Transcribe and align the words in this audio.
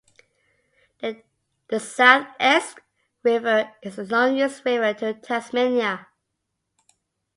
The 1.01 1.79
South 1.79 2.25
Esk 2.39 2.81
River 3.21 3.71
is 3.83 3.97
the 3.97 4.03
longest 4.05 4.65
river 4.65 4.95
in 5.05 5.21
Tasmania. 5.21 6.07